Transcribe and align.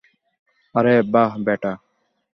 আরে 0.75 0.95
বাহ্, 1.13 1.33
ব্যাটা! 1.45 1.71